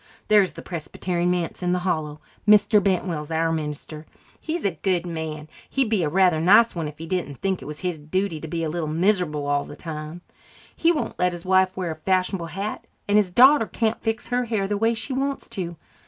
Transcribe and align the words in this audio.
There's 0.29 0.53
the 0.53 0.63
Presbyterian 0.63 1.29
manse 1.29 1.61
in 1.61 1.73
the 1.73 1.77
hollow. 1.85 2.21
Mr. 2.47 2.83
Bentwell's 2.83 3.29
our 3.29 3.51
minister. 3.51 4.07
He's 4.39 4.65
a 4.65 4.71
good 4.71 5.05
man 5.05 5.37
and 5.41 5.47
he'd 5.69 5.89
be 5.91 6.01
a 6.01 6.09
rather 6.09 6.41
nice 6.41 6.73
one 6.73 6.87
if 6.87 6.97
he 6.97 7.05
didn't 7.05 7.35
think 7.35 7.61
it 7.61 7.65
was 7.65 7.81
his 7.81 7.99
duty 7.99 8.41
to 8.41 8.47
be 8.47 8.63
a 8.63 8.69
little 8.69 8.87
miserable 8.89 9.45
all 9.45 9.63
the 9.63 9.75
time. 9.75 10.21
He 10.75 10.91
won't 10.91 11.19
let 11.19 11.33
his 11.33 11.45
wife 11.45 11.77
wear 11.77 11.91
a 11.91 11.95
fashionable 11.97 12.47
hat, 12.47 12.87
and 13.07 13.15
his 13.17 13.31
daughter 13.31 13.67
can't 13.67 14.01
fix 14.01 14.29
her 14.29 14.45
hair 14.45 14.67
the 14.67 14.75
way 14.75 14.95
she 14.95 15.13
wants 15.13 15.47
to. 15.49 15.75